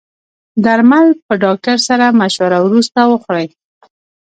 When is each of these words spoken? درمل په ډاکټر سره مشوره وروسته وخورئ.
درمل 0.65 1.07
په 1.25 1.33
ډاکټر 1.43 1.77
سره 1.87 2.05
مشوره 2.19 2.57
وروسته 2.63 2.99
وخورئ. 3.11 3.47